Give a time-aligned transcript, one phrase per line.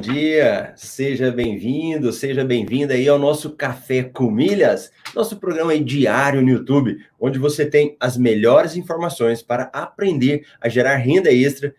[0.00, 6.40] Bom dia, seja bem-vindo, seja bem-vinda aí ao nosso Café com Milhas, nosso programa diário
[6.40, 11.74] no YouTube, onde você tem as melhores informações para aprender a gerar renda extra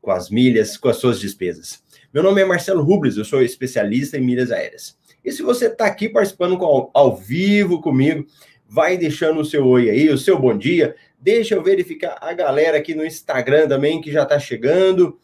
[0.00, 1.82] com as milhas, com as suas despesas.
[2.14, 4.96] Meu nome é Marcelo Rubles, eu sou especialista em milhas aéreas.
[5.22, 8.26] E se você está aqui participando ao, ao vivo comigo,
[8.66, 10.96] vai deixando o seu oi aí, o seu bom dia.
[11.20, 15.18] Deixa eu verificar a galera aqui no Instagram também que já está chegando.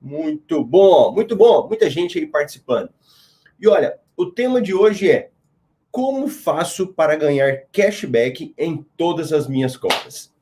[0.00, 2.90] Muito bom, muito bom, muita gente aí participando.
[3.60, 5.30] E olha, o tema de hoje é
[5.90, 10.32] como faço para ganhar cashback em todas as minhas compras?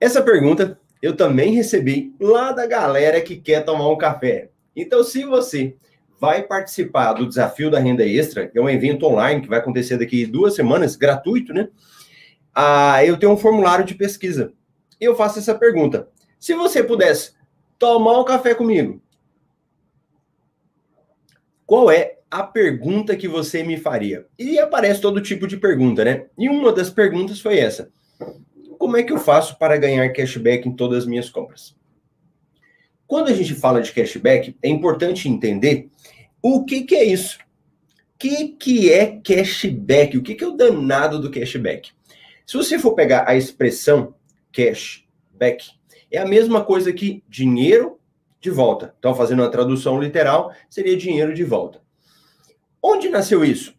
[0.00, 4.50] Essa pergunta eu também recebi lá da galera que quer tomar um café.
[4.74, 5.76] Então, se você
[6.20, 9.96] vai participar do desafio da renda extra, que é um evento online que vai acontecer
[9.96, 11.68] daqui duas semanas, gratuito, né?
[12.54, 14.52] Ah, eu tenho um formulário de pesquisa.
[15.00, 17.32] Eu faço essa pergunta: se você pudesse
[17.80, 19.02] tomar um café comigo,
[21.64, 24.26] qual é a pergunta que você me faria?
[24.38, 26.26] E aparece todo tipo de pergunta, né?
[26.38, 27.90] E uma das perguntas foi essa:
[28.78, 31.74] Como é que eu faço para ganhar cashback em todas as minhas compras?
[33.06, 35.88] Quando a gente fala de cashback, é importante entender
[36.42, 37.38] o que, que é isso.
[38.14, 40.18] O que, que é cashback?
[40.18, 41.92] O que, que é o danado do cashback?
[42.46, 44.14] Se você for pegar a expressão
[44.52, 45.79] cashback,
[46.10, 47.98] é a mesma coisa que dinheiro
[48.40, 48.94] de volta.
[48.98, 51.80] Então, fazendo uma tradução literal, seria dinheiro de volta.
[52.82, 53.74] Onde nasceu isso?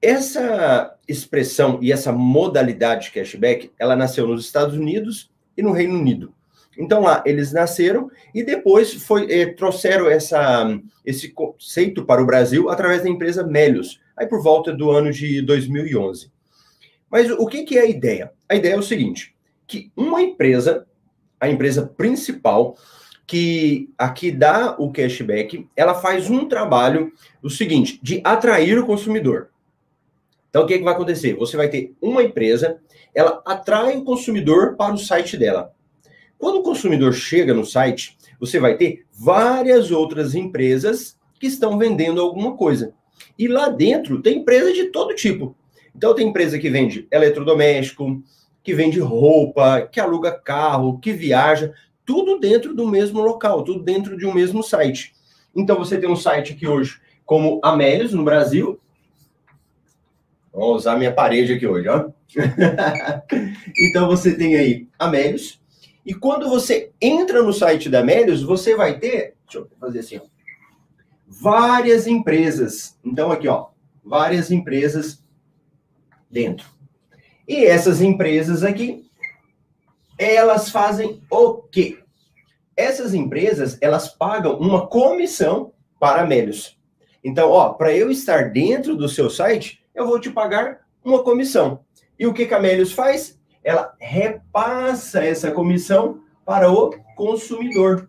[0.00, 5.98] Essa expressão e essa modalidade de cashback, ela nasceu nos Estados Unidos e no Reino
[5.98, 6.34] Unido.
[6.78, 12.68] Então lá eles nasceram e depois foi, eh, trouxeram essa, esse conceito para o Brasil
[12.68, 16.30] através da empresa Melios, aí por volta do ano de 2011.
[17.10, 18.32] Mas o que, que é a ideia?
[18.48, 19.34] A ideia é o seguinte:
[19.66, 20.86] que uma empresa
[21.40, 22.76] a empresa principal
[23.26, 29.48] que aqui dá o cashback, ela faz um trabalho o seguinte, de atrair o consumidor.
[30.48, 31.34] Então o que, é que vai acontecer?
[31.34, 32.78] Você vai ter uma empresa,
[33.14, 35.72] ela atrai o consumidor para o site dela.
[36.38, 42.20] Quando o consumidor chega no site, você vai ter várias outras empresas que estão vendendo
[42.20, 42.94] alguma coisa.
[43.38, 45.56] E lá dentro tem empresa de todo tipo.
[45.94, 48.22] Então tem empresa que vende eletrodoméstico,
[48.66, 51.72] que vende roupa, que aluga carro, que viaja,
[52.04, 55.14] tudo dentro do mesmo local, tudo dentro de um mesmo site.
[55.54, 58.80] Então você tem um site aqui hoje como Amélios no Brasil.
[60.52, 62.10] Vou usar minha parede aqui hoje, ó.
[63.78, 65.60] então você tem aí Amélios.
[66.04, 70.16] E quando você entra no site da Amélios, você vai ter, deixa eu fazer assim,
[70.16, 70.22] ó,
[71.24, 72.98] várias empresas.
[73.04, 73.68] Então aqui, ó,
[74.04, 75.24] várias empresas
[76.28, 76.75] dentro.
[77.46, 79.06] E essas empresas aqui,
[80.18, 81.98] elas fazem o quê?
[82.76, 86.78] Essas empresas, elas pagam uma comissão para Melios.
[87.24, 91.80] Então, ó, para eu estar dentro do seu site, eu vou te pagar uma comissão.
[92.18, 93.38] E o que, que a Melios faz?
[93.64, 98.08] Ela repassa essa comissão para o consumidor.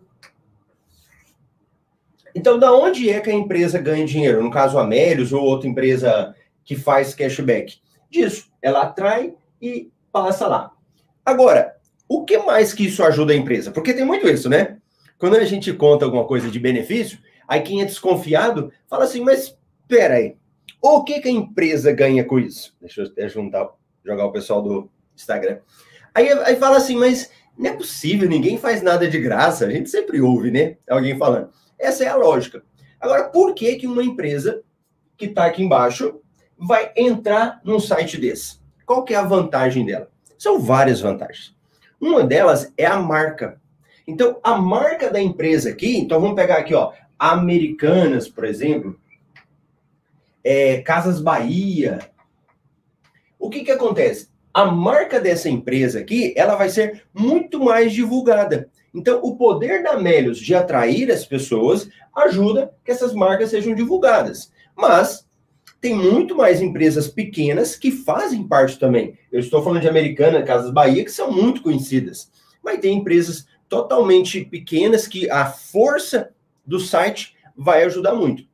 [2.34, 4.42] Então, da onde é que a empresa ganha dinheiro?
[4.42, 6.34] No caso, a Melios ou outra empresa
[6.64, 8.47] que faz cashback disso.
[8.62, 10.72] Ela atrai e passa lá.
[11.24, 11.76] Agora,
[12.08, 13.70] o que mais que isso ajuda a empresa?
[13.70, 14.78] Porque tem muito isso, né?
[15.18, 19.56] Quando a gente conta alguma coisa de benefício, aí quem é desconfiado fala assim, mas
[19.86, 20.36] peraí,
[20.80, 22.74] o que, que a empresa ganha com isso?
[22.80, 23.68] Deixa eu até juntar,
[24.04, 25.58] jogar o pessoal do Instagram.
[26.14, 29.66] Aí, aí fala assim, mas não é possível, ninguém faz nada de graça.
[29.66, 30.76] A gente sempre ouve, né?
[30.88, 31.50] Alguém falando.
[31.78, 32.62] Essa é a lógica.
[33.00, 34.62] Agora, por que, que uma empresa
[35.16, 36.20] que está aqui embaixo
[36.58, 38.58] vai entrar num site desse?
[38.84, 40.10] Qual que é a vantagem dela?
[40.36, 41.54] São várias vantagens.
[42.00, 43.60] Uma delas é a marca.
[44.06, 48.98] Então, a marca da empresa aqui, então vamos pegar aqui, ó, Americanas, por exemplo,
[50.42, 51.98] é, Casas Bahia.
[53.38, 54.30] O que que acontece?
[54.54, 58.70] A marca dessa empresa aqui, ela vai ser muito mais divulgada.
[58.94, 64.50] Então, o poder da Melios de atrair as pessoas ajuda que essas marcas sejam divulgadas.
[64.74, 65.27] Mas
[65.80, 69.16] tem muito mais empresas pequenas que fazem parte também.
[69.30, 72.30] Eu estou falando de Americana, Casas Bahia, que são muito conhecidas.
[72.62, 76.30] Mas tem empresas totalmente pequenas que a força
[76.66, 78.44] do site vai ajudar muito.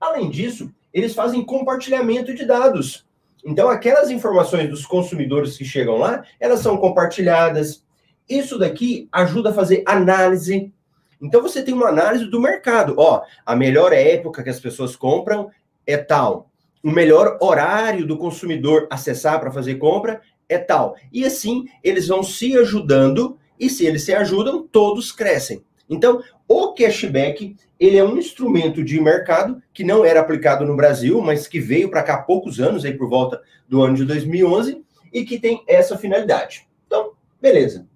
[0.00, 3.06] Além disso, eles fazem compartilhamento de dados.
[3.44, 7.84] Então, aquelas informações dos consumidores que chegam lá, elas são compartilhadas.
[8.28, 10.72] Isso daqui ajuda a fazer análise.
[11.20, 12.94] Então, você tem uma análise do mercado.
[12.98, 15.50] Ó, a melhor época que as pessoas compram
[15.84, 16.48] é tal
[16.82, 20.96] o melhor horário do consumidor acessar para fazer compra é tal.
[21.12, 25.64] E assim eles vão se ajudando, e se eles se ajudam, todos crescem.
[25.88, 31.20] Então, o cashback, ele é um instrumento de mercado que não era aplicado no Brasil,
[31.20, 34.84] mas que veio para cá há poucos anos, aí por volta do ano de 2011,
[35.12, 36.68] e que tem essa finalidade.
[36.86, 37.86] Então, beleza.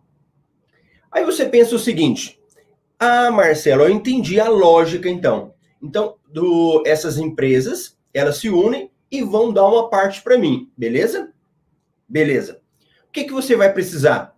[1.11, 2.40] Aí você pensa o seguinte:
[2.99, 5.52] ah, Marcelo, eu entendi a lógica então.
[5.82, 11.32] Então, do, essas empresas, elas se unem e vão dar uma parte para mim, beleza?
[12.09, 12.61] Beleza.
[13.09, 14.37] O que, que você vai precisar?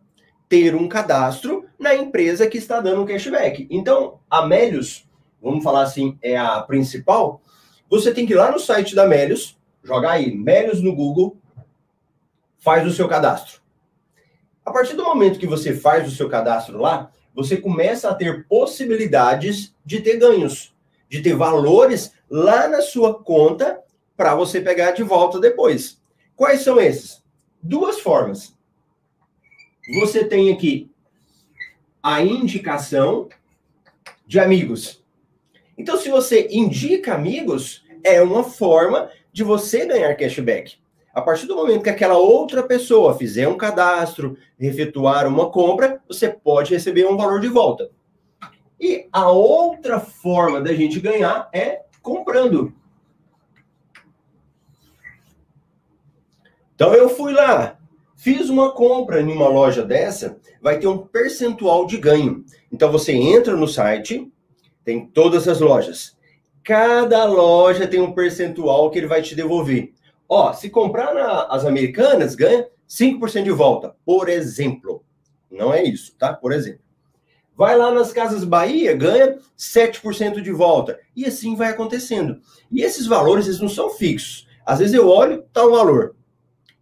[0.49, 3.67] Ter um cadastro na empresa que está dando cashback.
[3.71, 5.09] Então, a Melius,
[5.41, 7.41] vamos falar assim, é a principal.
[7.89, 11.37] Você tem que ir lá no site da Melius, jogar aí Melius no Google,
[12.59, 13.61] faz o seu cadastro.
[14.65, 18.47] A partir do momento que você faz o seu cadastro lá, você começa a ter
[18.49, 20.74] possibilidades de ter ganhos,
[21.15, 23.81] de ter valores lá na sua conta
[24.17, 26.03] para você pegar de volta depois.
[26.35, 27.23] Quais são esses?
[27.63, 28.53] Duas formas.
[30.01, 30.91] Você tem aqui
[32.03, 33.29] a indicação
[34.27, 35.05] de amigos.
[35.79, 40.79] Então, se você indica amigos, é uma forma de você ganhar cashback.
[41.15, 46.29] A partir do momento que aquela outra pessoa fizer um cadastro, efetuar uma compra, você
[46.29, 47.89] pode receber um valor de volta.
[48.81, 52.73] E a outra forma da gente ganhar é comprando.
[56.75, 57.79] Então eu fui lá,
[58.17, 62.45] fiz uma compra em uma loja dessa, vai ter um percentual de ganho.
[62.73, 64.31] Então você entra no site,
[64.85, 66.17] tem todas as lojas.
[66.65, 69.93] Cada loja tem um percentual que ele vai te devolver.
[70.29, 75.05] Ó, se comprar nas americanas, ganha 5% de volta, por exemplo.
[75.51, 76.33] Não é isso, tá?
[76.33, 76.84] Por exemplo.
[77.57, 80.99] Vai lá nas Casas Bahia, ganha 7% de volta.
[81.15, 82.41] E assim vai acontecendo.
[82.71, 84.49] E esses valores, eles não são fixos.
[84.67, 86.17] Às vezes eu olho, tá um valor.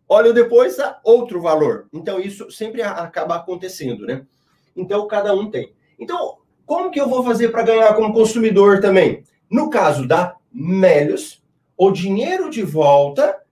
[0.09, 1.89] Olho depois, tá outro valor.
[1.93, 4.27] Então isso sempre acaba acontecendo, né?
[4.75, 5.75] Então cada um tem.
[5.99, 9.25] Então, como que eu vou fazer para ganhar como consumidor também?
[9.51, 11.43] No caso da Melios,
[11.77, 13.43] o dinheiro de volta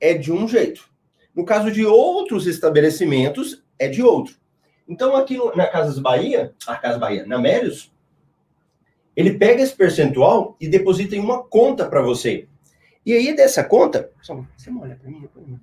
[0.00, 0.88] é de um jeito.
[1.34, 4.39] No caso de outros estabelecimentos, é de outro.
[4.90, 7.92] Então, aqui na Casas Bahia, a Casa Bahia, na Mérios,
[9.14, 12.48] ele pega esse percentual e deposita em uma conta para você.
[13.06, 14.10] E aí, dessa conta.
[14.20, 15.60] Você molha para mim?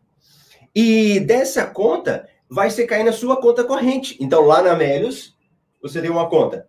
[0.74, 4.16] E dessa conta, vai ser cair na sua conta corrente.
[4.22, 5.38] Então, lá na Melios,
[5.82, 6.66] você tem uma conta.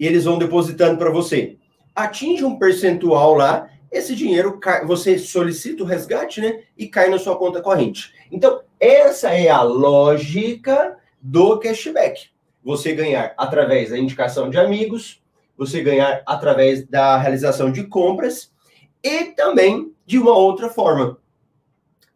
[0.00, 1.58] E eles vão depositando para você.
[1.94, 6.64] Atinge um percentual lá esse dinheiro você solicita o resgate, né?
[6.76, 8.12] E cai na sua conta corrente.
[8.28, 12.28] Então, essa é a lógica do cashback.
[12.62, 15.22] Você ganhar através da indicação de amigos,
[15.56, 18.52] você ganhar através da realização de compras
[19.02, 21.18] e também de uma outra forma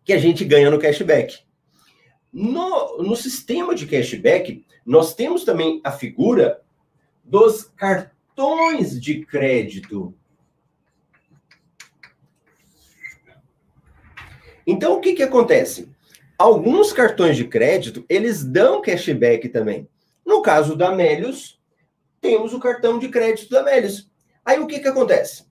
[0.04, 1.38] que a gente ganha no cashback.
[2.30, 6.60] No, no sistema de cashback, nós temos também a figura
[7.24, 10.14] dos cartões de crédito.
[14.66, 15.88] Então, o que, que acontece?
[16.38, 19.88] Alguns cartões de crédito, eles dão cashback também.
[20.24, 21.60] No caso da Melius,
[22.20, 24.08] temos o cartão de crédito da Melius.
[24.44, 25.46] Aí, o que, que acontece?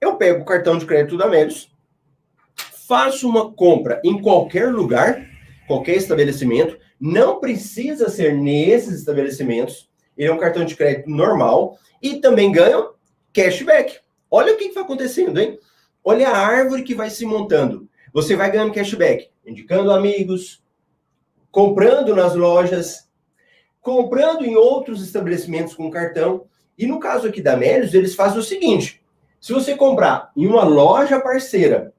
[0.00, 1.72] Eu pego o cartão de crédito da Melius,
[2.88, 5.24] faço uma compra em qualquer lugar,
[5.68, 12.16] qualquer estabelecimento, não precisa ser nesses estabelecimentos, ele é um cartão de crédito normal, e
[12.16, 12.90] também ganho
[13.32, 14.00] cashback.
[14.28, 15.58] Olha o que, que vai acontecendo, hein?
[16.02, 17.88] Olha a árvore que vai se montando.
[18.14, 20.62] Você vai ganhando cashback, indicando amigos,
[21.50, 23.10] comprando nas lojas,
[23.80, 26.46] comprando em outros estabelecimentos com cartão.
[26.78, 29.02] E no caso aqui da Melios, eles fazem o seguinte:
[29.40, 31.92] se você comprar em uma loja parceira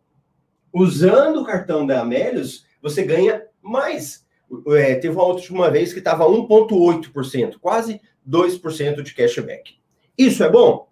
[0.71, 4.25] usando o cartão da Melios, você ganha mais.
[4.69, 9.75] É, teve uma última vez que estava 1,8%, quase 2% de cashback.
[10.17, 10.87] Isso é bom?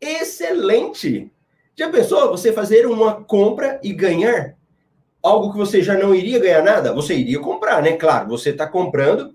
[0.00, 1.30] Excelente!
[1.78, 4.56] Já pensou você fazer uma compra e ganhar
[5.22, 6.94] algo que você já não iria ganhar nada?
[6.94, 7.92] Você iria comprar, né?
[7.98, 9.34] Claro, você está comprando,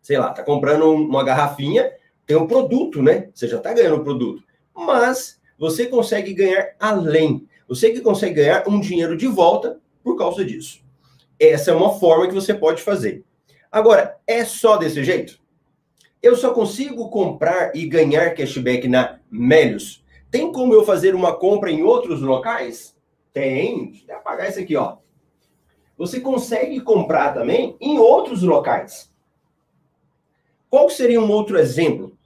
[0.00, 1.92] sei lá, está comprando uma garrafinha,
[2.24, 3.28] tem um produto, né?
[3.34, 4.42] Você já está ganhando o um produto.
[4.74, 7.46] Mas você consegue ganhar além.
[7.68, 10.80] Você que consegue ganhar um dinheiro de volta por causa disso.
[11.38, 13.22] Essa é uma forma que você pode fazer.
[13.70, 15.38] Agora, é só desse jeito?
[16.22, 20.01] Eu só consigo comprar e ganhar cashback na Melios
[20.32, 22.96] tem como eu fazer uma compra em outros locais?
[23.34, 23.90] Tem.
[23.90, 24.96] Deixa eu apagar isso aqui, ó.
[25.98, 29.12] Você consegue comprar também em outros locais.
[30.70, 32.16] Qual seria um outro exemplo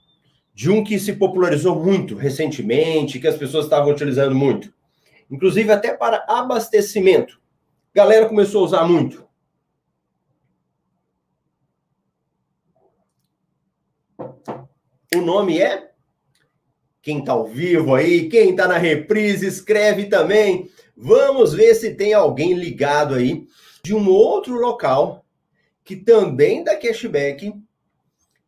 [0.53, 4.73] de um que se popularizou muito recentemente, que as pessoas estavam utilizando muito?
[5.29, 7.41] Inclusive até para abastecimento.
[7.93, 9.27] A galera começou a usar muito.
[15.13, 15.86] O nome é
[17.07, 20.69] quem está ao vivo aí, quem está na reprise, escreve também.
[20.93, 23.47] Vamos ver se tem alguém ligado aí
[23.81, 25.23] de um outro local
[25.85, 27.53] que também dá cashback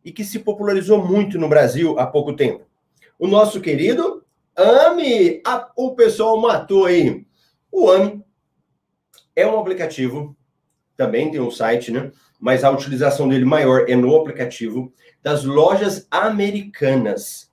[0.03, 2.65] e que se popularizou muito no Brasil há pouco tempo.
[3.17, 4.25] O nosso querido
[4.57, 7.25] AMI, a, o pessoal matou aí.
[7.71, 8.21] O AMI
[9.37, 10.35] é um aplicativo,
[10.97, 12.11] também tem um site, né?
[12.37, 14.91] Mas a utilização dele maior é no aplicativo
[15.23, 17.48] das lojas americanas.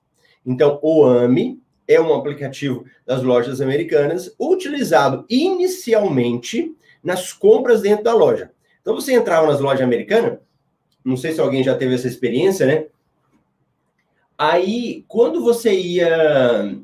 [0.47, 6.73] Então, o AMI é um aplicativo das lojas americanas utilizado inicialmente
[7.03, 8.51] nas compras dentro da loja.
[8.81, 10.39] Então, você entrava nas lojas americanas,
[11.03, 12.85] não sei se alguém já teve essa experiência, né?
[14.37, 16.77] Aí, quando você ia,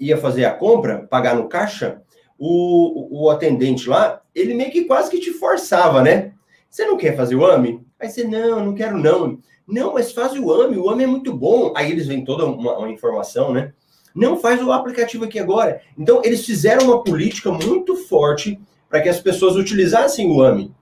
[0.00, 2.00] ia fazer a compra, pagar no caixa,
[2.38, 6.32] o, o atendente lá, ele meio que quase que te forçava, né?
[6.70, 7.84] Você não quer fazer o AMI?
[8.02, 9.38] Aí você, não, não quero não.
[9.66, 11.72] Não, mas faz o AMI, o AMI é muito bom.
[11.76, 13.72] Aí eles vêm toda uma, uma informação, né?
[14.12, 15.80] Não faz o aplicativo aqui agora.
[15.96, 20.74] Então, eles fizeram uma política muito forte para que as pessoas utilizassem o AMI.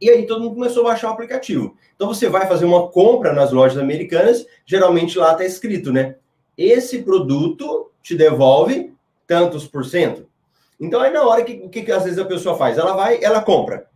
[0.00, 1.76] E aí todo mundo começou a baixar o aplicativo.
[1.94, 6.16] Então você vai fazer uma compra nas lojas americanas, geralmente lá está escrito, né?
[6.56, 8.94] Esse produto te devolve
[9.26, 10.26] tantos por cento.
[10.80, 12.78] Então aí na hora que que, que às vezes a pessoa faz?
[12.78, 13.86] Ela vai, ela compra.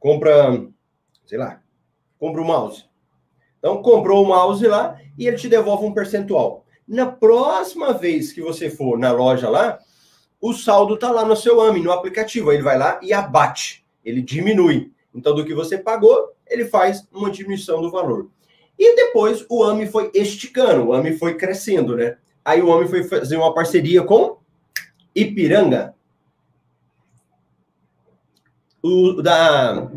[0.00, 0.64] Compra,
[1.28, 1.60] sei lá,
[2.18, 2.86] compra o mouse.
[3.58, 6.64] Então comprou o mouse lá e ele te devolve um percentual.
[6.86, 9.78] Na próxima vez que você for na loja lá,
[10.40, 12.48] o saldo está lá no seu AMI, no aplicativo.
[12.48, 14.90] Aí ele vai lá e abate, ele diminui.
[15.14, 18.30] Então, do que você pagou, ele faz uma diminuição do valor.
[18.78, 22.16] E depois o AMI foi esticando, o AMI foi crescendo, né?
[22.44, 24.38] Aí o AMI foi fazer uma parceria com
[25.14, 25.94] Ipiranga.
[28.80, 29.90] O, da,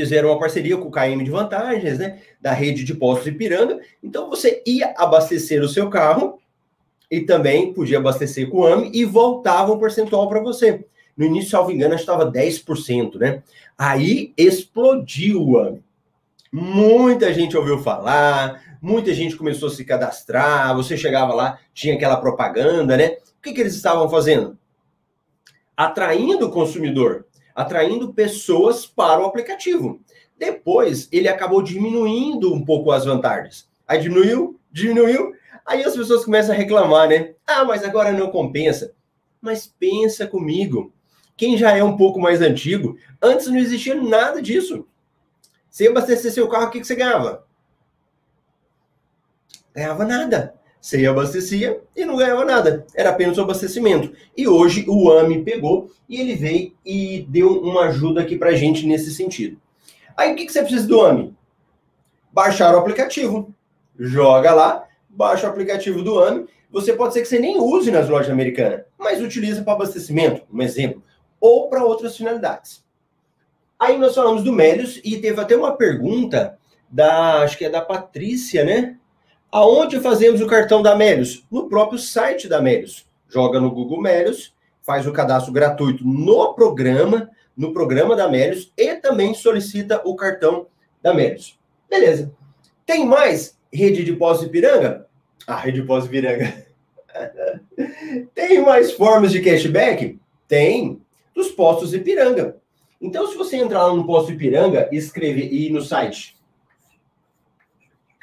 [0.00, 2.20] fizeram uma parceria com o KM de vantagens, né?
[2.38, 3.80] Da rede de postos Ipiranga.
[4.02, 6.38] Então você ia abastecer o seu carro
[7.10, 10.84] e também podia abastecer com o AMI e voltava um percentual para você.
[11.16, 13.42] No início, salvo engano, estava 10%, né?
[13.78, 15.82] Aí explodiu o AMI.
[16.52, 22.16] Muita gente ouviu falar, muita gente começou a se cadastrar, você chegava lá, tinha aquela
[22.16, 23.16] propaganda, né?
[23.38, 24.58] O que, que eles estavam fazendo?
[25.74, 27.24] Atraindo o consumidor,
[27.56, 29.98] atraindo pessoas para o aplicativo.
[30.38, 33.66] Depois, ele acabou diminuindo um pouco as vantagens.
[33.88, 35.32] Aí diminuiu, diminuiu,
[35.64, 37.34] aí as pessoas começam a reclamar, né?
[37.46, 38.94] Ah, mas agora não compensa.
[39.40, 40.92] Mas pensa comigo,
[41.34, 44.86] quem já é um pouco mais antigo, antes não existia nada disso.
[45.70, 47.46] Você abastecer seu carro, o que, que você ganhava?
[49.74, 50.54] Ganhava nada.
[50.86, 52.86] Você ia abastecia e não ganhava nada.
[52.94, 54.12] Era apenas o abastecimento.
[54.36, 58.86] E hoje o AMI pegou e ele veio e deu uma ajuda aqui pra gente
[58.86, 59.60] nesse sentido.
[60.16, 61.34] Aí o que, que você precisa do AMI?
[62.32, 63.52] Baixar o aplicativo.
[63.98, 66.46] Joga lá, baixa o aplicativo do AMI.
[66.70, 70.42] Você pode ser que você nem use nas lojas americanas, mas utiliza para abastecimento.
[70.52, 71.02] Um exemplo
[71.40, 72.84] ou para outras finalidades.
[73.76, 76.56] Aí nós falamos do Melios e teve até uma pergunta
[76.88, 78.96] da, acho que é da Patrícia, né?
[79.56, 81.42] Aonde fazemos o cartão da Melios?
[81.50, 83.06] No próprio site da Melios.
[83.26, 88.96] Joga no Google Melios, faz o cadastro gratuito no programa, no programa da Melios e
[88.96, 90.66] também solicita o cartão
[91.02, 91.58] da Melios.
[91.88, 92.30] Beleza.
[92.84, 95.06] Tem mais rede de pós Ipiranga?
[95.46, 96.66] Ah, rede de pós Ipiranga.
[98.34, 100.20] Tem mais formas de cashback?
[100.46, 101.00] Tem
[101.34, 102.58] dos postos Ipiranga.
[103.00, 106.35] Então, se você entrar lá no posto Ipiranga e escrever e ir no site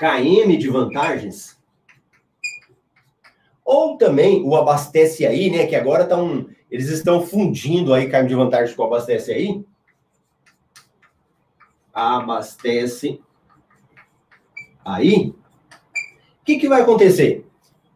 [0.04, 1.58] KM de vantagens,
[3.64, 5.66] ou também o Abastece Aí, né?
[5.66, 6.50] Que agora estão.
[6.70, 9.66] Eles estão fundindo aí KM de vantagens com o Abastece Aí.
[11.94, 13.22] Abastece
[14.84, 15.30] aí.
[15.30, 17.48] O que, que vai acontecer?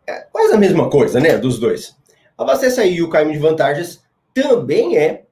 [0.05, 1.37] É quase a mesma coisa, né?
[1.37, 1.97] Dos dois.
[2.37, 5.25] Abastece aí o KM de vantagens também é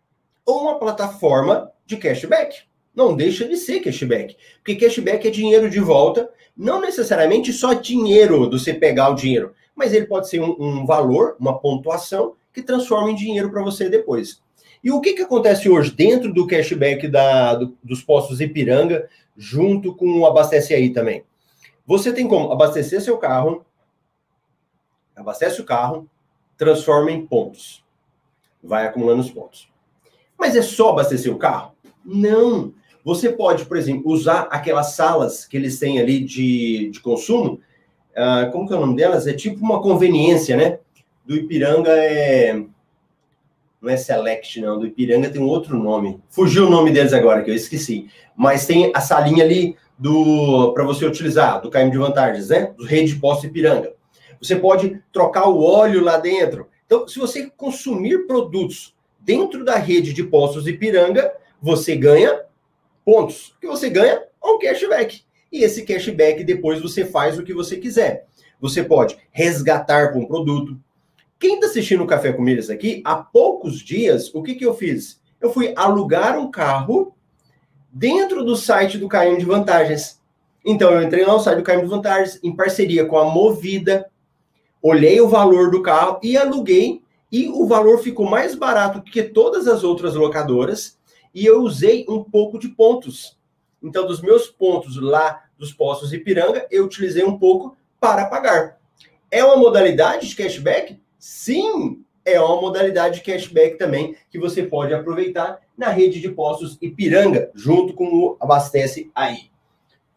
[0.46, 2.64] uma plataforma de cashback.
[2.96, 4.38] Não deixa de ser cashback.
[4.58, 9.54] Porque cashback é dinheiro de volta, não necessariamente só dinheiro do você pegar o dinheiro,
[9.76, 13.90] mas ele pode ser um, um valor, uma pontuação, que transforma em dinheiro para você
[13.90, 14.42] depois.
[14.82, 19.94] E o que, que acontece hoje dentro do cashback da, do, dos postos Ipiranga, junto
[19.94, 21.24] com o Abastece Aí também?
[21.86, 23.66] Você tem como abastecer seu carro,
[25.16, 26.10] abastece o carro,
[26.58, 27.86] transforma em pontos
[28.66, 29.70] vai acumulando os pontos.
[30.38, 31.74] Mas é só abastecer o carro?
[32.04, 32.74] Não.
[33.06, 37.62] Você pode, por exemplo, usar aquelas salas que eles têm ali de, de consumo.
[38.18, 39.28] Uh, como que é o nome delas?
[39.28, 40.80] É tipo uma conveniência, né?
[41.24, 42.64] Do Ipiranga é.
[43.80, 44.80] Não é Select, não.
[44.80, 46.20] Do Ipiranga tem um outro nome.
[46.30, 48.10] Fugiu o nome deles agora, que eu esqueci.
[48.36, 52.74] Mas tem a salinha ali do para você utilizar, do KM de vantagens, né?
[52.76, 53.94] Do rede de posto Ipiranga.
[54.42, 56.68] Você pode trocar o óleo lá dentro.
[56.88, 61.32] Então, se você consumir produtos dentro da rede de postos Ipiranga,
[61.62, 62.46] você ganha
[63.06, 63.54] pontos.
[63.58, 65.22] O que você ganha é um cashback.
[65.52, 68.26] E esse cashback depois você faz o que você quiser.
[68.60, 70.78] Você pode resgatar com um produto.
[71.40, 74.74] Quem está assistindo o Café com Milhas aqui, há poucos dias, o que, que eu
[74.74, 75.22] fiz?
[75.40, 77.14] Eu fui alugar um carro
[77.92, 80.22] dentro do site do KM de Vantagens.
[80.66, 84.10] Então, eu entrei lá no site do KM de Vantagens, em parceria com a Movida,
[84.82, 89.68] olhei o valor do carro e aluguei, e o valor ficou mais barato que todas
[89.68, 90.98] as outras locadoras,
[91.36, 93.38] e eu usei um pouco de pontos.
[93.84, 98.80] Então, dos meus pontos lá dos postos Ipiranga, eu utilizei um pouco para pagar.
[99.30, 100.98] É uma modalidade de cashback?
[101.20, 106.78] Sim, é uma modalidade de cashback também que você pode aproveitar na rede de postos
[106.82, 109.52] Ipiranga, junto com o Abastece Aí.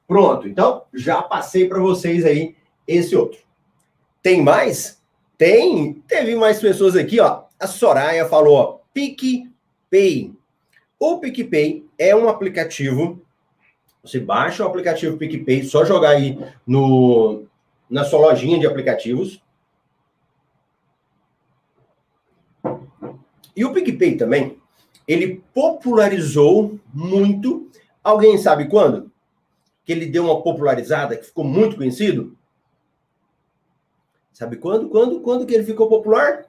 [0.07, 2.57] Pronto, então já passei para vocês aí
[2.87, 3.41] esse outro.
[4.23, 5.03] Tem mais?
[5.37, 5.95] Tem.
[6.07, 7.43] Teve mais pessoas aqui, ó.
[7.61, 10.38] A Soraya falou, ó, PicPay.
[10.99, 13.23] O PicPay é um aplicativo.
[14.03, 17.45] Você baixa o aplicativo PicPay, só jogar aí no,
[17.89, 19.41] na sua lojinha de aplicativos.
[23.55, 24.59] E o PicPay também,
[25.07, 27.71] ele popularizou muito.
[28.03, 29.11] Alguém sabe quando?
[29.85, 32.37] Que ele deu uma popularizada, que ficou muito conhecido?
[34.33, 34.89] Sabe quando?
[34.89, 35.21] Quando?
[35.21, 36.48] Quando que ele ficou popular?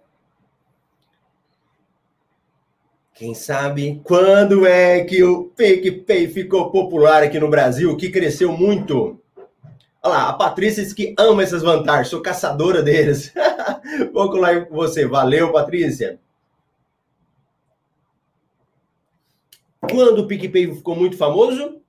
[3.20, 9.20] Quem sabe quando é que o PicPay ficou popular aqui no Brasil, que cresceu muito?
[10.02, 13.34] Olha lá, a Patrícia diz que ama essas vantagens, sou caçadora deles.
[14.14, 15.06] Vou colar com você.
[15.06, 16.18] Valeu, Patrícia.
[19.82, 21.82] Quando o PicPay ficou muito famoso?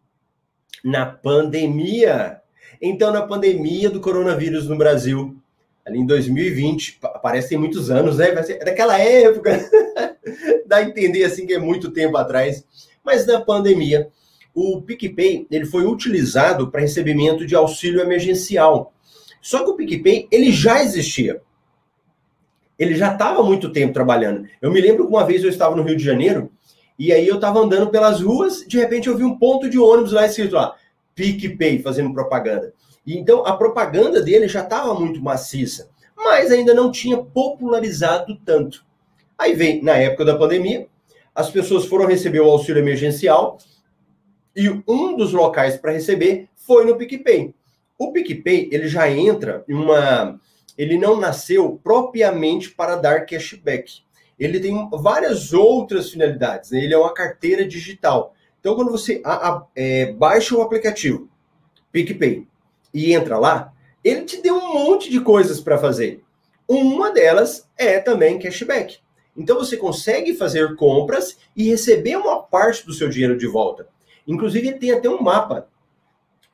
[0.83, 2.41] Na pandemia.
[2.83, 5.41] Então, na pandemia do coronavírus no Brasil,
[5.87, 8.43] ali em 2020, parece que tem muitos anos, né?
[8.43, 9.53] Ser daquela época,
[10.71, 12.65] dá a entender assim que é muito tempo atrás.
[13.05, 14.09] Mas na pandemia,
[14.55, 18.95] o PicPay ele foi utilizado para recebimento de auxílio emergencial.
[19.43, 21.43] Só que o PicPay ele já existia.
[22.79, 24.47] Ele já estava muito tempo trabalhando.
[24.63, 26.51] Eu me lembro que uma vez eu estava no Rio de Janeiro
[26.97, 30.13] e aí eu estava andando pelas ruas, de repente eu vi um ponto de ônibus
[30.13, 30.77] lá escrito lá,
[31.15, 32.73] PicPay, fazendo propaganda.
[33.05, 38.85] E então a propaganda dele já estava muito maciça, mas ainda não tinha popularizado tanto.
[39.41, 40.87] Aí vem, na época da pandemia,
[41.35, 43.59] as pessoas foram receber o auxílio emergencial
[44.55, 47.55] e um dos locais para receber foi no PicPay.
[47.99, 50.39] O PicPay, ele já entra em uma...
[50.77, 54.03] Ele não nasceu propriamente para dar cashback
[54.41, 56.71] ele tem várias outras finalidades.
[56.71, 56.83] Né?
[56.83, 58.35] Ele é uma carteira digital.
[58.59, 61.29] Então, quando você a, a, é, baixa o aplicativo
[61.93, 62.47] PicPay
[62.93, 63.73] e entra lá,
[64.03, 66.25] ele te deu um monte de coisas para fazer.
[66.67, 68.99] Uma delas é também cashback.
[69.37, 73.89] Então, você consegue fazer compras e receber uma parte do seu dinheiro de volta.
[74.27, 75.69] Inclusive, tem até um mapa.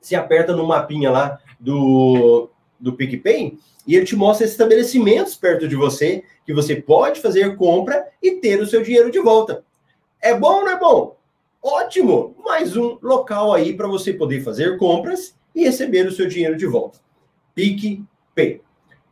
[0.01, 5.77] Se aperta no mapinha lá do, do PicPay e ele te mostra estabelecimentos perto de
[5.77, 9.65] você que você pode fazer compra e ter o seu dinheiro de volta.
[10.21, 11.17] É bom ou não é bom?
[11.63, 12.37] Ótimo!
[12.45, 16.67] Mais um local aí para você poder fazer compras e receber o seu dinheiro de
[16.67, 17.01] volta.
[17.55, 18.61] PicPay.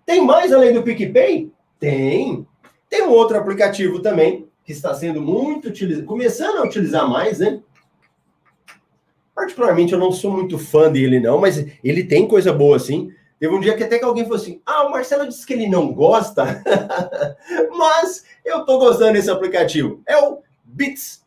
[0.06, 1.50] Tem mais além do PicPay?
[1.80, 2.46] Tem.
[2.94, 7.60] Tem um outro aplicativo também que está sendo muito utilizado, começando a utilizar mais, né?
[9.34, 13.12] Particularmente eu não sou muito fã dele não, mas ele tem coisa boa assim.
[13.40, 15.66] Teve um dia que até que alguém falou assim: Ah, o Marcelo disse que ele
[15.66, 16.62] não gosta,
[17.76, 20.00] mas eu estou gostando desse aplicativo.
[20.06, 21.24] É o Bits.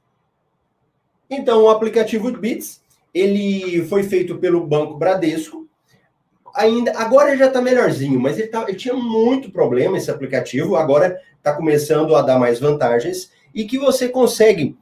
[1.30, 2.82] Então, o aplicativo Bits,
[3.14, 5.67] ele foi feito pelo Banco Bradesco.
[6.58, 10.76] Ainda, agora já está melhorzinho, mas ele, tá, ele tinha muito problema esse aplicativo.
[10.76, 14.76] Agora está começando a dar mais vantagens e que você consegue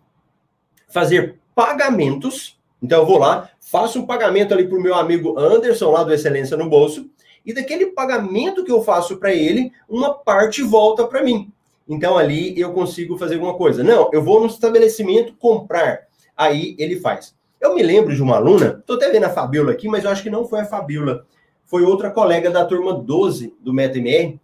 [0.88, 2.58] fazer pagamentos.
[2.82, 6.14] Então, eu vou lá, faço um pagamento ali para o meu amigo Anderson, lá do
[6.14, 7.10] Excelência no Bolso,
[7.46, 11.52] e daquele pagamento que eu faço para ele, uma parte volta para mim.
[11.88, 13.84] Então ali eu consigo fazer alguma coisa.
[13.84, 16.08] Não, eu vou no estabelecimento comprar.
[16.38, 17.36] Aí ele faz.
[17.60, 20.24] Eu me lembro de uma aluna, estou até vendo a Fabiola aqui, mas eu acho
[20.24, 21.26] que não foi a Fabiola.
[21.66, 24.40] Foi outra colega da turma 12 do MetaMR.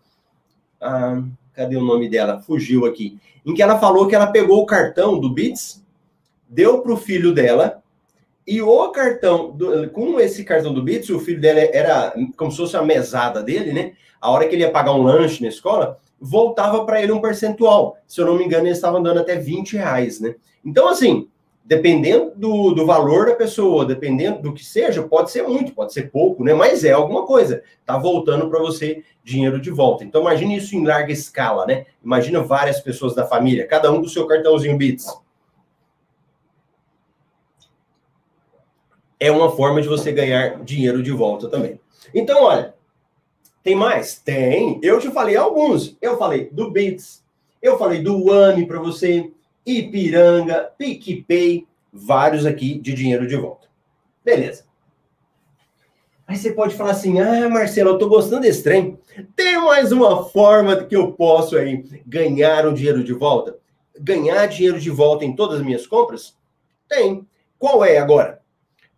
[0.80, 1.22] Ah,
[1.54, 2.42] cadê o nome dela?
[2.42, 3.20] Fugiu aqui.
[3.46, 5.84] Em que ela falou que ela pegou o cartão do Bits,
[6.48, 7.82] deu para o filho dela,
[8.46, 12.58] e o cartão, do, com esse cartão do Bits, o filho dela era como se
[12.58, 13.94] fosse a mesada dele, né?
[14.20, 17.98] A hora que ele ia pagar um lanche na escola, voltava para ele um percentual.
[18.08, 20.36] Se eu não me engano, ele estava dando até 20 reais, né?
[20.66, 21.28] Então, assim,
[21.72, 26.12] Dependendo do, do valor da pessoa, dependendo do que seja, pode ser muito, pode ser
[26.12, 26.54] pouco, né?
[26.54, 27.64] Mas é alguma coisa.
[27.86, 30.04] Tá voltando para você dinheiro de volta.
[30.04, 31.86] Então imagine isso em larga escala, né?
[32.04, 35.18] Imagina várias pessoas da família, cada um com seu cartãozinho Bits.
[39.18, 41.80] É uma forma de você ganhar dinheiro de volta também.
[42.14, 42.76] Então, olha,
[43.64, 44.20] tem mais?
[44.20, 44.78] Tem.
[44.84, 45.98] Eu te falei alguns.
[46.02, 47.24] Eu falei do Bits,
[47.62, 49.32] eu falei do One para você,
[49.66, 53.68] Ipiranga, PicPay, vários aqui de dinheiro de volta.
[54.24, 54.66] Beleza.
[56.28, 58.98] Aí você pode falar assim: ah, Marcelo, eu tô gostando desse trem.
[59.36, 63.58] Tem mais uma forma que eu posso aí ganhar um dinheiro de volta?
[64.00, 66.38] Ganhar dinheiro de volta em todas as minhas compras?
[66.88, 67.28] Tem.
[67.60, 68.42] Qual é agora?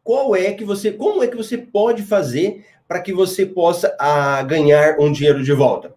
[0.04, 4.44] Qual é que você, como é que você pode fazer para que você possa ah,
[4.44, 5.90] ganhar um dinheiro de volta?
[5.90, 5.94] O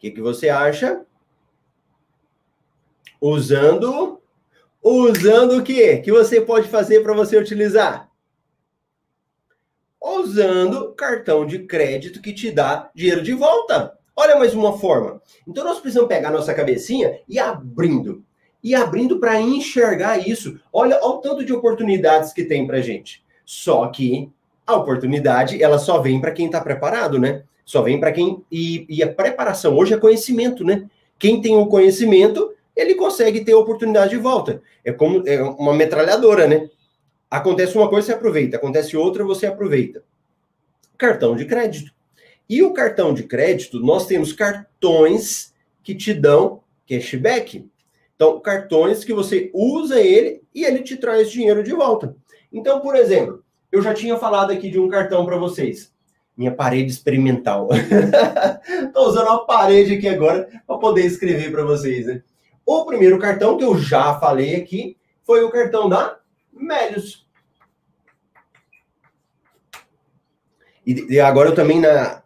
[0.00, 1.02] que, que você acha?
[3.20, 4.20] Usando.
[4.82, 5.98] Usando o quê?
[5.98, 8.10] Que você pode fazer para você utilizar?
[10.00, 13.98] Usando cartão de crédito que te dá dinheiro de volta.
[14.16, 15.20] Olha mais uma forma.
[15.46, 18.24] Então nós precisamos pegar nossa cabecinha e abrindo.
[18.62, 20.58] E abrindo para enxergar isso.
[20.72, 23.22] Olha, olha o tanto de oportunidades que tem para gente.
[23.44, 24.30] Só que
[24.66, 27.42] a oportunidade, ela só vem para quem está preparado, né?
[27.64, 28.42] Só vem para quem.
[28.50, 30.88] E, e a preparação hoje é conhecimento, né?
[31.18, 34.62] Quem tem o conhecimento ele consegue ter oportunidade de volta.
[34.84, 36.68] É como é uma metralhadora, né?
[37.30, 38.56] Acontece uma coisa, você aproveita.
[38.56, 40.02] Acontece outra, você aproveita.
[40.98, 41.92] Cartão de crédito.
[42.48, 47.68] E o cartão de crédito, nós temos cartões que te dão cashback.
[48.16, 52.16] Então, cartões que você usa ele e ele te traz dinheiro de volta.
[52.52, 55.92] Então, por exemplo, eu já tinha falado aqui de um cartão para vocês.
[56.36, 57.68] Minha parede experimental.
[58.86, 62.22] Estou usando uma parede aqui agora para poder escrever para vocês, né?
[62.72, 66.20] O primeiro cartão que eu já falei aqui foi o cartão da
[66.52, 67.26] Melius.
[70.86, 72.22] E, e agora eu também na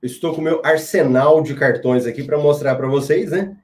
[0.00, 3.56] estou com o meu arsenal de cartões aqui para mostrar para vocês, né?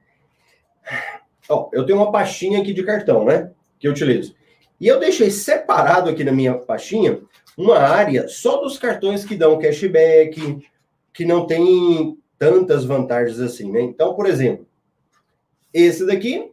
[1.47, 3.49] Ó, eu tenho uma pastinha aqui de cartão, né?
[3.79, 4.35] Que eu utilizo.
[4.77, 7.21] E eu deixei separado aqui na minha pastinha
[7.57, 10.67] uma área só dos cartões que dão cashback,
[11.13, 13.79] que não tem tantas vantagens assim, né?
[13.79, 14.69] Então, por exemplo,
[15.73, 16.51] esse daqui,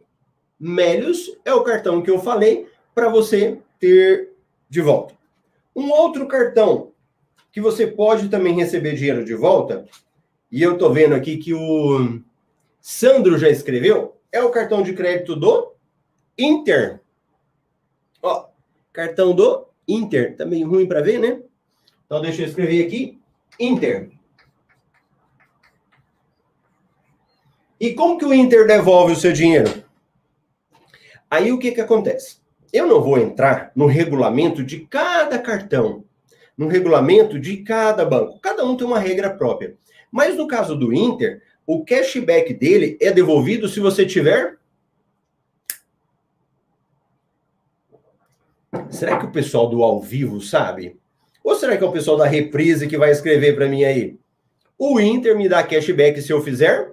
[0.59, 4.31] Melius, é o cartão que eu falei para você ter
[4.69, 5.13] de volta.
[5.75, 6.91] Um outro cartão
[7.51, 9.85] que você pode também receber dinheiro de volta,
[10.51, 12.19] e eu tô vendo aqui que o
[12.81, 15.73] Sandro já escreveu, é o cartão de crédito do
[16.37, 17.01] Inter.
[18.21, 18.47] Ó,
[18.91, 20.35] cartão do Inter.
[20.35, 21.41] Tá meio ruim para ver, né?
[22.05, 23.19] Então deixa eu escrever aqui,
[23.59, 24.11] Inter.
[27.79, 29.83] E como que o Inter devolve o seu dinheiro?
[31.31, 32.37] Aí o que, que acontece?
[32.73, 36.03] Eu não vou entrar no regulamento de cada cartão,
[36.57, 38.39] no regulamento de cada banco.
[38.41, 39.75] Cada um tem uma regra própria.
[40.11, 44.57] Mas no caso do Inter, o cashback dele é devolvido se você tiver.
[48.89, 50.99] Será que o pessoal do ao vivo sabe?
[51.43, 54.19] Ou será que é o pessoal da reprise que vai escrever para mim aí?
[54.77, 56.91] O Inter me dá cashback se eu fizer?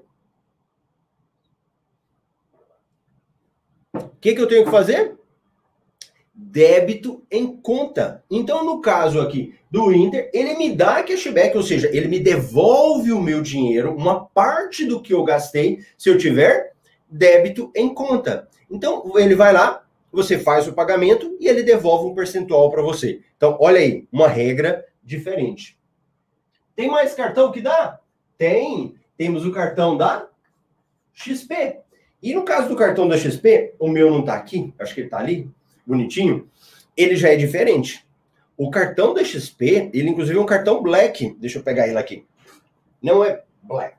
[4.27, 5.17] Que, que eu tenho que fazer?
[6.35, 8.25] Débito em conta.
[8.29, 13.13] Então, no caso aqui do Inter, ele me dá cashback, ou seja, ele me devolve
[13.13, 16.73] o meu dinheiro, uma parte do que eu gastei, se eu tiver
[17.09, 18.49] débito em conta.
[18.69, 23.21] Então, ele vai lá, você faz o pagamento e ele devolve um percentual para você.
[23.37, 25.79] Então, olha aí, uma regra diferente.
[26.75, 28.01] Tem mais cartão que dá?
[28.37, 28.97] Tem.
[29.17, 30.29] Temos o cartão da
[31.15, 31.86] XP.
[32.27, 35.07] E no caso do cartão da XP, o meu não está aqui, acho que ele
[35.07, 35.49] está ali,
[35.87, 36.51] bonitinho,
[36.97, 38.05] ele já é diferente.
[38.57, 41.37] O cartão da XP, ele inclusive é um cartão black.
[41.39, 42.27] Deixa eu pegar ele aqui.
[43.01, 43.97] Não é black.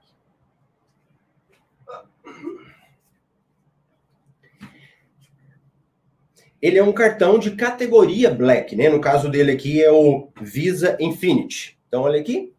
[6.62, 8.90] Ele é um cartão de categoria black, né?
[8.90, 11.80] No caso dele aqui é o Visa Infinity.
[11.88, 12.54] Então olha aqui,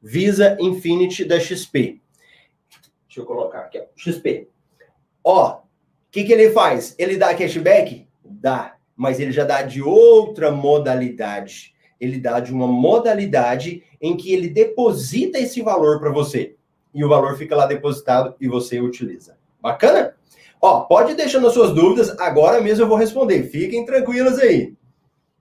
[0.00, 2.00] Visa Infinity da XP.
[3.06, 3.84] Deixa eu colocar aqui, ó.
[3.94, 4.48] XP.
[5.24, 5.60] Ó, o
[6.10, 6.94] que, que ele faz?
[6.98, 8.06] Ele dá cashback?
[8.24, 11.74] Dá, mas ele já dá de outra modalidade.
[12.00, 16.56] Ele dá de uma modalidade em que ele deposita esse valor para você.
[16.94, 19.36] E o valor fica lá depositado e você utiliza.
[19.60, 20.14] Bacana?
[20.60, 23.44] Ó, pode deixar nas suas dúvidas, agora mesmo eu vou responder.
[23.44, 24.74] Fiquem tranquilos aí.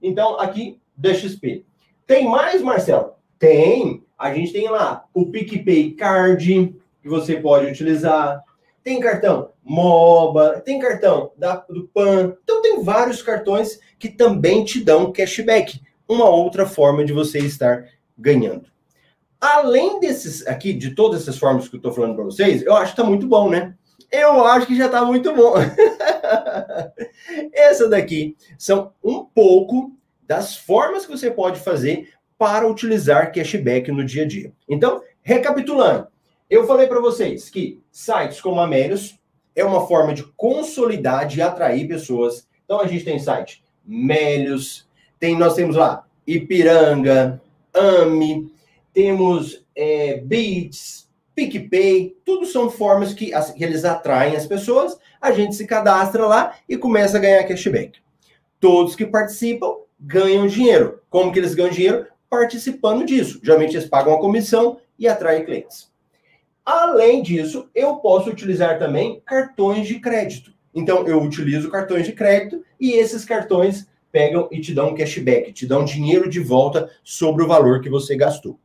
[0.02, 1.65] Então, aqui da XP.
[2.06, 3.13] Tem mais, Marcelo?
[3.38, 4.04] Tem.
[4.18, 8.44] A gente tem lá o PicPay Card, que você pode utilizar.
[8.89, 12.36] Tem cartão MOBA, tem cartão da, do PAN.
[12.43, 15.80] Então tem vários cartões que também te dão cashback.
[16.08, 17.86] Uma outra forma de você estar
[18.17, 18.65] ganhando.
[19.39, 22.95] Além desses aqui, de todas essas formas que eu estou falando para vocês, eu acho
[22.95, 23.75] que está muito bom, né?
[24.12, 25.54] Eu acho que já está muito bom.
[27.54, 34.04] Essa daqui são um pouco das formas que você pode fazer para utilizar cashback no
[34.04, 34.52] dia a dia.
[34.67, 36.08] Então, recapitulando,
[36.49, 39.19] eu falei para vocês que sites como a Melios
[39.55, 42.47] é uma forma de consolidar e atrair pessoas.
[42.65, 44.88] Então, a gente tem site Melios,
[45.19, 47.41] tem, nós temos lá Ipiranga,
[47.73, 48.51] AMI,
[48.93, 55.55] temos é, Beats, PicPay, tudo são formas que, que eles atraem as pessoas, a gente
[55.55, 57.99] se cadastra lá e começa a ganhar cashback.
[58.59, 61.01] Todos que participam ganham dinheiro.
[61.09, 62.05] Como que eles ganham dinheiro?
[62.29, 63.39] Participando disso.
[63.41, 65.88] Geralmente eles pagam a comissão e atraem clientes.
[66.65, 70.54] Além disso, eu posso utilizar também cartões de crédito.
[70.74, 75.65] Então, eu utilizo cartões de crédito e esses cartões pegam e te dão cashback, te
[75.65, 78.60] dão dinheiro de volta sobre o valor que você gastou.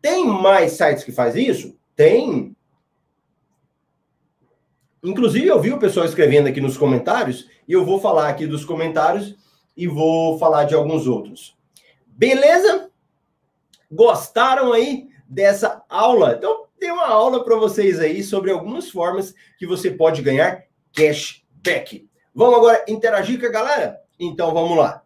[0.00, 1.76] Tem mais sites que faz isso?
[1.94, 2.56] Tem.
[5.02, 8.64] Inclusive, eu vi o pessoal escrevendo aqui nos comentários, e eu vou falar aqui dos
[8.64, 9.36] comentários
[9.76, 11.56] e vou falar de alguns outros.
[12.06, 12.90] Beleza?
[13.90, 16.34] Gostaram aí dessa aula?
[16.36, 22.08] Então, tem uma aula para vocês aí sobre algumas formas que você pode ganhar cashback.
[22.34, 24.00] Vamos agora interagir com a galera?
[24.18, 25.04] Então, vamos lá.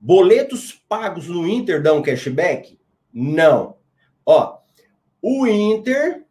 [0.00, 2.80] Boletos pagos no Inter dão cashback?
[3.12, 3.76] Não.
[4.24, 4.60] Ó,
[5.20, 6.24] o Inter,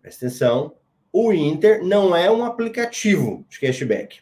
[0.00, 0.76] presta atenção,
[1.12, 4.20] o Inter não é um aplicativo de cashback.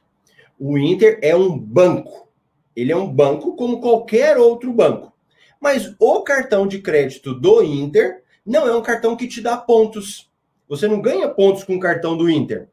[0.59, 2.33] O Inter é um banco.
[2.75, 5.16] Ele é um banco como qualquer outro banco.
[5.61, 10.31] Mas o cartão de crédito do Inter não é um cartão que te dá pontos.
[10.69, 12.69] Você não ganha pontos com o cartão do Inter.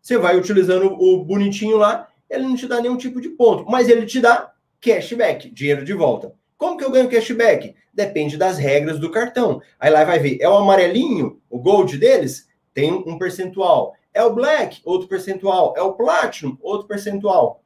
[0.00, 3.88] Você vai utilizando o bonitinho lá, ele não te dá nenhum tipo de ponto, mas
[3.88, 6.32] ele te dá cashback, dinheiro de volta.
[6.56, 7.74] Como que eu ganho cashback?
[7.92, 9.60] Depende das regras do cartão.
[9.78, 13.94] Aí lá vai ver, é o amarelinho, o gold deles, tem um percentual.
[14.12, 15.74] É o black, outro percentual.
[15.76, 17.62] É o platinum, outro percentual.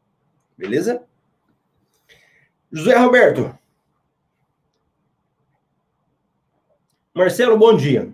[0.57, 1.03] Beleza?
[2.73, 3.57] José Roberto.
[7.21, 8.09] Marcelo, bom dia.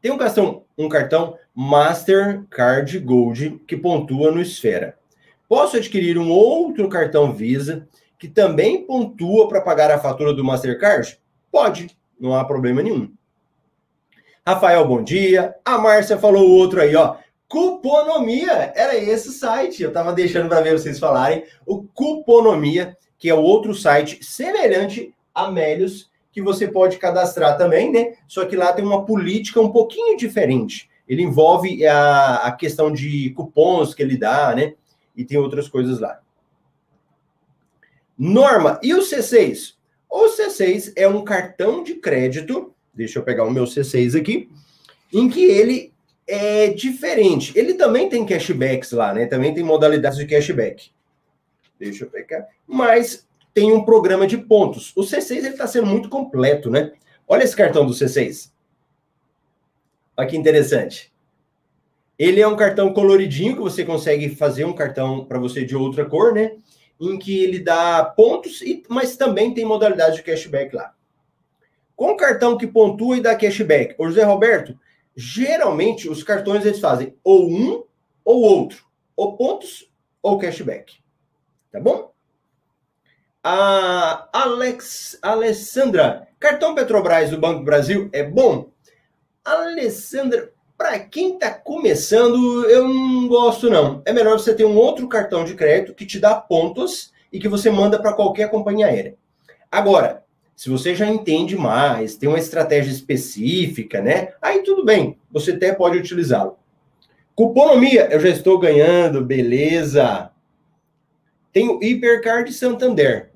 [0.00, 4.96] Tem um cartão, um cartão Mastercard Gold que pontua no Esfera.
[5.46, 7.86] Posso adquirir um outro cartão Visa
[8.18, 11.20] que também pontua para pagar a fatura do Mastercard?
[11.52, 13.12] Pode, não há problema nenhum.
[14.44, 15.54] Rafael, bom dia.
[15.62, 17.16] A Márcia falou outro aí, ó.
[17.46, 19.82] Cuponomia, era esse site.
[19.82, 21.44] Eu estava deixando para ver vocês falarem.
[21.66, 28.12] O Cuponomia, que é outro site semelhante a Melios, que você pode cadastrar também, né?
[28.28, 30.86] Só que lá tem uma política um pouquinho diferente.
[31.08, 34.74] Ele envolve a, a questão de cupons que ele dá, né?
[35.16, 36.20] E tem outras coisas lá.
[38.18, 39.76] Norma, e o C6?
[40.10, 44.50] O C6 é um cartão de crédito, deixa eu pegar o meu C6 aqui,
[45.10, 45.90] em que ele
[46.26, 47.58] é diferente.
[47.58, 49.24] Ele também tem cashbacks lá, né?
[49.24, 50.90] Também tem modalidades de cashback.
[51.80, 52.46] Deixa eu pegar.
[52.66, 54.92] Mas tem um programa de pontos.
[54.94, 56.92] O C6 ele está sendo muito completo, né?
[57.26, 58.52] Olha esse cartão do C6.
[60.14, 61.10] Olha que interessante.
[62.18, 66.04] Ele é um cartão coloridinho que você consegue fazer um cartão para você de outra
[66.04, 66.58] cor, né?
[67.00, 70.94] Em que ele dá pontos, e, mas também tem modalidade de cashback lá.
[71.96, 74.78] Com o cartão que pontua e dá cashback, o José Roberto,
[75.16, 77.82] geralmente os cartões eles fazem ou um
[78.22, 78.84] ou outro,
[79.16, 79.90] ou pontos
[80.22, 80.98] ou cashback.
[81.72, 82.14] Tá bom?
[83.48, 88.70] A Alex Alessandra, cartão Petrobras do Banco do Brasil é bom?
[89.44, 94.02] Alessandra, para quem está começando, eu não gosto não.
[94.04, 97.46] É melhor você ter um outro cartão de crédito que te dá pontos e que
[97.46, 99.14] você manda para qualquer companhia aérea.
[99.70, 100.24] Agora,
[100.56, 104.32] se você já entende mais, tem uma estratégia específica, né?
[104.42, 106.58] Aí tudo bem, você até pode utilizá-lo.
[107.32, 110.32] Cuponomia, eu já estou ganhando, beleza.
[111.52, 113.35] Tem o Hipercard Santander.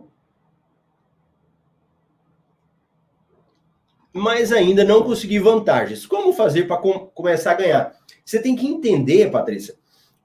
[4.12, 6.06] Mas ainda não consegui vantagens.
[6.06, 7.92] Como fazer para com começar a ganhar?
[8.24, 9.74] Você tem que entender, Patrícia,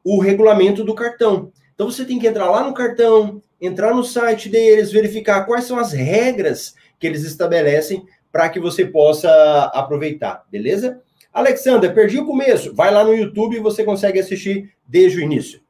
[0.03, 1.51] o regulamento do cartão.
[1.73, 5.77] Então você tem que entrar lá no cartão, entrar no site deles, verificar quais são
[5.77, 9.29] as regras que eles estabelecem para que você possa
[9.73, 11.01] aproveitar, beleza?
[11.33, 12.73] Alexandra, perdi o começo.
[12.73, 15.61] Vai lá no YouTube e você consegue assistir desde o início.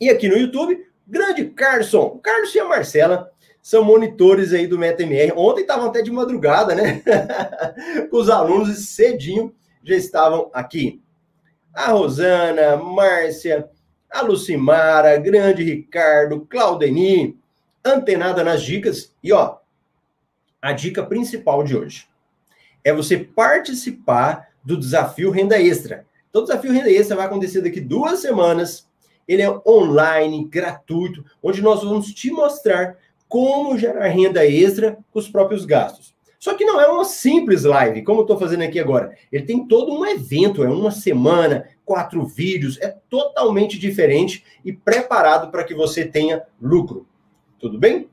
[0.00, 2.18] E aqui no YouTube, grande Carson.
[2.22, 3.29] Carlos e a Marcela
[3.62, 5.32] são monitores aí do MetaMR.
[5.36, 7.02] Ontem estavam até de madrugada, né?
[8.10, 11.02] Os alunos cedinho já estavam aqui.
[11.72, 13.68] A Rosana, Márcia,
[14.10, 17.38] a Lucimara, grande Ricardo, Claudeni,
[17.84, 19.14] antenada nas dicas.
[19.22, 19.58] E ó,
[20.60, 22.08] a dica principal de hoje
[22.84, 26.06] é você participar do desafio Renda Extra.
[26.28, 28.88] Então, o desafio Renda Extra vai acontecer daqui duas semanas.
[29.26, 32.96] Ele é online, gratuito, onde nós vamos te mostrar
[33.30, 36.12] como gerar renda extra com os próprios gastos.
[36.36, 39.16] Só que não é uma simples live, como eu estou fazendo aqui agora.
[39.30, 45.50] Ele tem todo um evento, é uma semana, quatro vídeos, é totalmente diferente e preparado
[45.50, 47.06] para que você tenha lucro.
[47.58, 48.08] Tudo bem?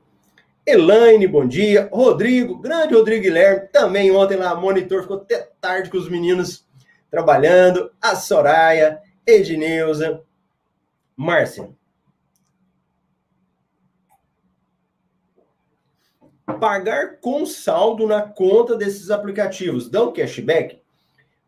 [0.64, 1.88] Elaine, bom dia.
[1.90, 6.64] Rodrigo, grande Rodrigo Guilherme, também ontem lá, monitor, ficou até tarde com os meninos
[7.10, 7.90] trabalhando.
[8.00, 10.22] A Soraya, Edneuza,
[11.16, 11.70] Márcia.
[16.56, 20.80] Pagar com saldo na conta desses aplicativos dão cashback?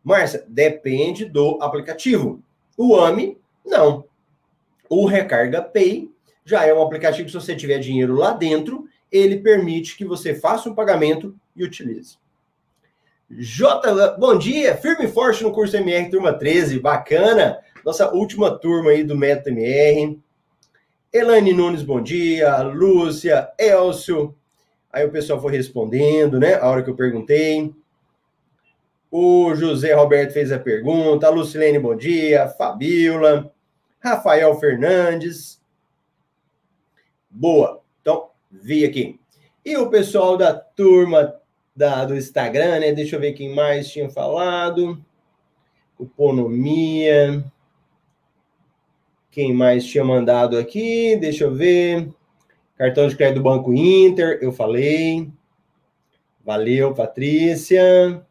[0.03, 2.41] Márcia, depende do aplicativo.
[2.77, 4.05] O AMI, não.
[4.89, 6.11] O Recarga Pay
[6.45, 10.33] já é um aplicativo que, se você tiver dinheiro lá dentro, ele permite que você
[10.33, 12.17] faça um pagamento e utilize.
[13.29, 17.59] J, bom dia, firme e forte no curso MR turma 13, bacana.
[17.85, 20.19] Nossa última turma aí do Meta MR.
[21.13, 22.61] Elaine Nunes, bom dia.
[22.61, 24.35] Lúcia, Elcio.
[24.91, 26.55] Aí o pessoal foi respondendo, né?
[26.55, 27.73] A hora que eu perguntei.
[29.09, 31.27] O José Roberto fez a pergunta.
[31.27, 32.47] A Lucilene, bom dia.
[32.49, 33.53] Fabiola.
[33.99, 35.61] Rafael Fernandes.
[37.29, 37.81] Boa.
[38.01, 39.19] Então, vi aqui.
[39.63, 41.35] E o pessoal da turma
[41.75, 42.91] da, do Instagram, né?
[42.91, 45.03] Deixa eu ver quem mais tinha falado.
[45.95, 47.43] Cuponomia.
[49.29, 51.15] Quem mais tinha mandado aqui?
[51.15, 52.09] Deixa eu ver.
[52.81, 55.31] Cartão de crédito do Banco Inter, eu falei.
[56.43, 58.25] Valeu, Patrícia.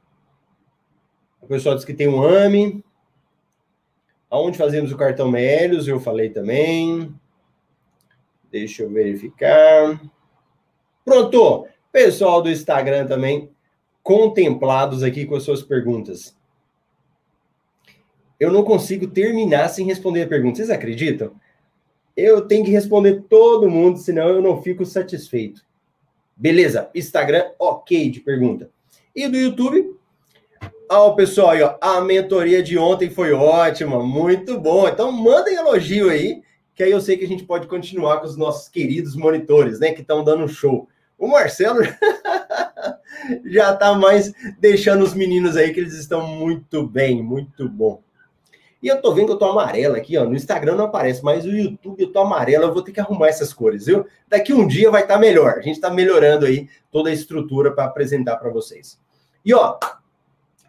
[1.41, 2.85] O pessoal disse que tem um AME.
[4.29, 7.15] Aonde fazemos o cartão Melios, eu falei também.
[8.51, 10.03] Deixa eu verificar.
[11.05, 11.69] Pronto!
[11.93, 13.53] Pessoal do Instagram também
[14.03, 16.37] contemplados aqui com as suas perguntas.
[18.41, 20.57] Eu não consigo terminar sem responder a pergunta.
[20.57, 21.37] Vocês acreditam?
[22.21, 25.65] Eu tenho que responder todo mundo, senão eu não fico satisfeito.
[26.37, 28.71] Beleza, Instagram, ok de pergunta.
[29.15, 29.99] E do YouTube,
[30.93, 34.89] Ó, oh, pessoal, aí, ó, a mentoria de ontem foi ótima, muito bom.
[34.89, 36.43] Então, mandem elogio aí,
[36.75, 39.93] que aí eu sei que a gente pode continuar com os nossos queridos monitores, né,
[39.93, 40.89] que estão dando show.
[41.17, 41.79] O Marcelo
[43.47, 48.03] já tá mais deixando os meninos aí que eles estão muito bem, muito bom.
[48.83, 50.25] E eu tô vendo que eu tô amarela aqui, ó.
[50.25, 52.65] No Instagram não aparece, mas no YouTube eu tô amarela.
[52.65, 54.07] Eu vou ter que arrumar essas cores, viu?
[54.27, 55.59] Daqui um dia vai estar tá melhor.
[55.59, 58.99] A gente tá melhorando aí toda a estrutura para apresentar para vocês.
[59.45, 59.79] E ó,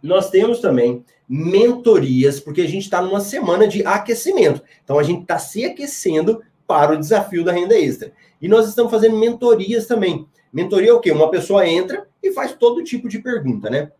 [0.04, 4.62] nós temos também mentorias, porque a gente está numa semana de aquecimento.
[4.84, 8.12] Então a gente está se aquecendo para o desafio da renda extra.
[8.42, 10.28] E nós estamos fazendo mentorias também.
[10.52, 11.12] Mentoria é o quê?
[11.12, 13.92] Uma pessoa entra e faz todo tipo de pergunta, né?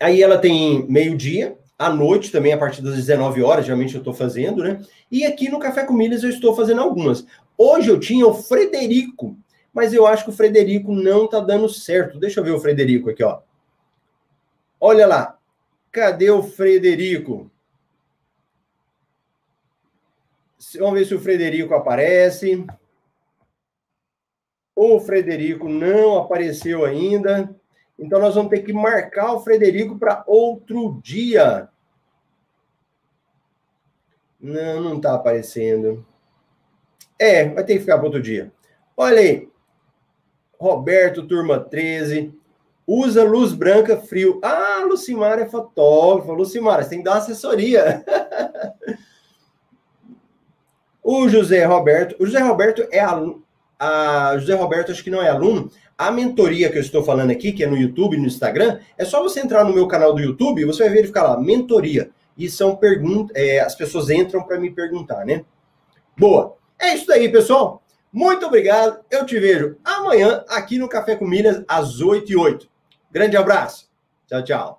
[0.00, 4.12] Aí ela tem meio-dia, à noite também, a partir das 19 horas, geralmente eu estou
[4.12, 4.84] fazendo, né?
[5.10, 7.24] E aqui no Café com Milhas eu estou fazendo algumas.
[7.56, 9.36] Hoje eu tinha o Frederico,
[9.72, 12.18] mas eu acho que o Frederico não está dando certo.
[12.18, 13.40] Deixa eu ver o Frederico aqui, ó.
[14.80, 15.38] Olha lá.
[15.90, 17.50] Cadê o Frederico?
[20.78, 22.64] Vamos ver se o Frederico aparece.
[24.76, 27.57] O Frederico não apareceu ainda.
[27.98, 31.68] Então nós vamos ter que marcar o Frederico para outro dia.
[34.40, 36.06] Não, não está aparecendo.
[37.18, 38.52] É, vai ter que ficar para outro dia.
[38.96, 39.48] Olha aí.
[40.58, 42.32] Roberto, turma 13.
[42.86, 44.40] Usa luz branca frio.
[44.42, 46.32] Ah, Lucimara é fotógrafa.
[46.32, 48.04] Lucimara, você tem que dar assessoria.
[51.02, 52.16] o José Roberto.
[52.18, 53.44] O José Roberto é aluno.
[53.78, 55.70] A José Roberto, acho que não é aluno.
[55.98, 59.04] A mentoria que eu estou falando aqui, que é no YouTube e no Instagram, é
[59.04, 62.10] só você entrar no meu canal do YouTube, você vai verificar lá, mentoria.
[62.36, 65.44] E são perguntas, é, as pessoas entram para me perguntar, né?
[66.16, 66.56] Boa.
[66.78, 67.82] É isso daí, pessoal.
[68.12, 69.00] Muito obrigado.
[69.10, 72.68] Eu te vejo amanhã aqui no Café com Milhas, às 8 e 8.
[73.10, 73.90] Grande abraço.
[74.28, 74.77] Tchau, tchau.